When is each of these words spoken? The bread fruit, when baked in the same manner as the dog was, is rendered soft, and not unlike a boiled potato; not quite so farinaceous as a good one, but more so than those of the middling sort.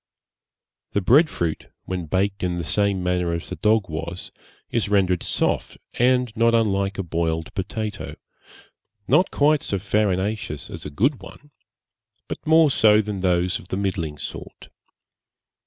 The 0.93 1.01
bread 1.01 1.29
fruit, 1.29 1.67
when 1.85 2.07
baked 2.07 2.41
in 2.41 2.55
the 2.55 2.63
same 2.63 3.03
manner 3.03 3.33
as 3.33 3.49
the 3.49 3.55
dog 3.57 3.87
was, 3.87 4.31
is 4.71 4.89
rendered 4.89 5.21
soft, 5.21 5.77
and 5.93 6.35
not 6.35 6.55
unlike 6.55 6.97
a 6.97 7.03
boiled 7.03 7.53
potato; 7.53 8.15
not 9.07 9.29
quite 9.29 9.61
so 9.61 9.77
farinaceous 9.77 10.71
as 10.71 10.87
a 10.87 10.89
good 10.89 11.21
one, 11.21 11.51
but 12.27 12.39
more 12.47 12.71
so 12.71 12.99
than 12.99 13.19
those 13.19 13.59
of 13.59 13.67
the 13.67 13.77
middling 13.77 14.17
sort. 14.17 14.69